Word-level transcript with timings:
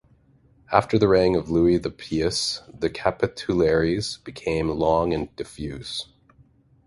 After 0.71 0.97
the 0.97 1.07
reign 1.07 1.35
of 1.35 1.51
Louis 1.51 1.77
the 1.77 1.91
Pious 1.91 2.63
the 2.73 2.89
capitularies 2.89 4.17
became 4.23 4.67
long 4.69 5.13
and 5.13 5.29
diffuse. 5.35 6.07